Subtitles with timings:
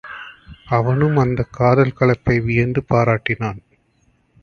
[0.67, 3.59] அவனும் அந்தக் காதல் கலப்பை வியந்து பாராட்டினான்.